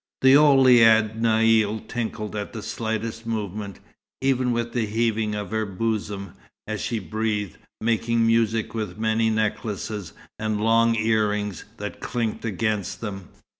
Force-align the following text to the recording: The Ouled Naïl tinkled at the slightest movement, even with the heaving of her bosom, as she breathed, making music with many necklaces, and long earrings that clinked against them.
The 0.21 0.35
Ouled 0.35 0.65
Naïl 0.65 1.87
tinkled 1.87 2.35
at 2.35 2.53
the 2.53 2.63
slightest 2.63 3.27
movement, 3.27 3.79
even 4.19 4.51
with 4.51 4.73
the 4.73 4.87
heaving 4.87 5.35
of 5.35 5.51
her 5.51 5.67
bosom, 5.67 6.33
as 6.65 6.81
she 6.81 6.97
breathed, 6.97 7.59
making 7.79 8.25
music 8.25 8.73
with 8.73 8.97
many 8.97 9.29
necklaces, 9.29 10.13
and 10.39 10.59
long 10.59 10.95
earrings 10.95 11.65
that 11.77 11.99
clinked 11.99 12.45
against 12.45 13.01
them. 13.01 13.29